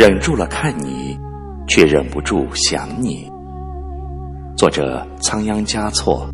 [0.00, 1.14] 忍住了看你，
[1.68, 3.30] 却忍不住想你。
[4.56, 6.26] 作者：仓央嘉措，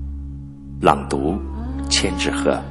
[0.80, 1.36] 朗读：
[1.88, 2.62] 千纸鹤。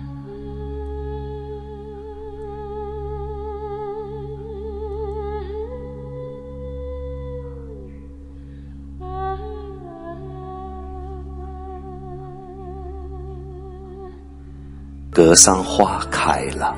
[15.11, 16.77] 格桑花开了，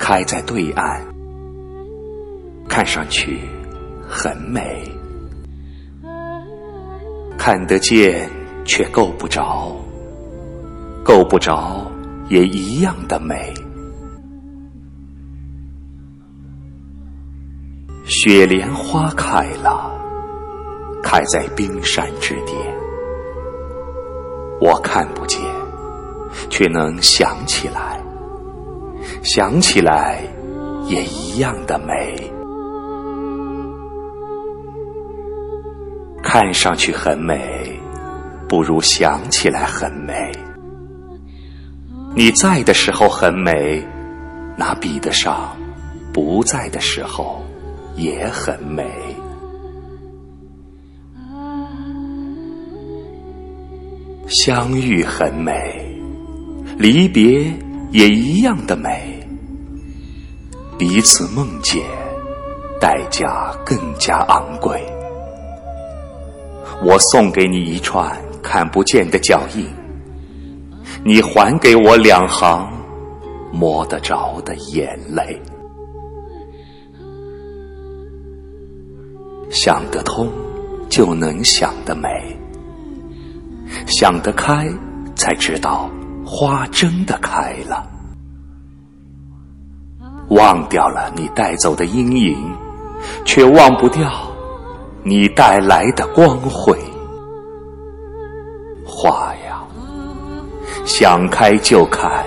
[0.00, 1.00] 开在对岸，
[2.68, 3.40] 看上去
[4.06, 4.88] 很美，
[7.36, 8.30] 看得见
[8.64, 9.74] 却够不着，
[11.02, 11.90] 够不着
[12.28, 13.52] 也一样的美。
[18.04, 19.90] 雪莲花开了，
[21.02, 22.56] 开在冰山之巅，
[24.60, 25.40] 我看不见。
[26.50, 28.02] 却能想起来，
[29.22, 30.22] 想起来
[30.84, 32.30] 也一样的美。
[36.30, 37.72] 看上去很美，
[38.46, 40.30] 不如想起来很美。
[42.14, 43.82] 你在的时候很美，
[44.54, 45.56] 哪比得上
[46.12, 47.42] 不在的时候
[47.96, 48.84] 也很美？
[54.26, 55.98] 相遇很美。
[56.76, 57.50] 离别
[57.90, 59.26] 也一样的美，
[60.78, 61.82] 彼此梦见，
[62.78, 64.78] 代价更加昂贵。
[66.88, 69.68] 我送给你一串看不见的脚印，
[71.04, 72.66] 你还给我两行
[73.52, 75.38] 摸得着的眼泪。
[79.50, 80.32] 想得通，
[80.88, 82.08] 就能想得美；
[83.86, 84.66] 想得开，
[85.14, 85.90] 才知道。
[86.24, 87.86] 花真的开了，
[90.30, 92.36] 忘掉了你带走的阴影，
[93.26, 94.10] 却忘不掉
[95.08, 96.78] 你带来的光辉。
[98.84, 99.64] 花呀，
[100.84, 102.26] 想开就开，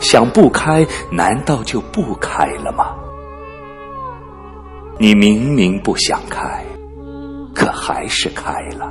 [0.00, 2.94] 想不开难道就不开了吗？
[4.98, 6.64] 你明明不想开，
[7.54, 8.90] 可还是开了，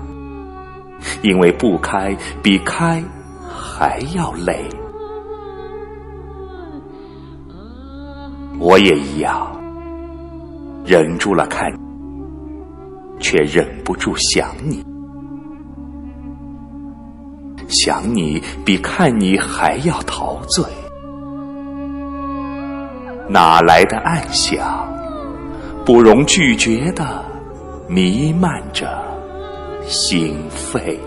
[1.23, 3.03] 因为不开比开。
[3.77, 4.65] 还要累，
[8.57, 9.51] 我也一样，
[10.85, 11.69] 忍住了看，
[13.19, 14.83] 却忍不住想你，
[17.67, 20.63] 想你比看你还要陶醉，
[23.27, 24.87] 哪来的暗想，
[25.85, 27.23] 不容拒绝的
[27.87, 28.87] 弥漫着
[29.87, 30.99] 心肺。